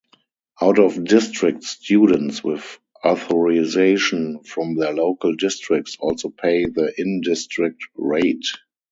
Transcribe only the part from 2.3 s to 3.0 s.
with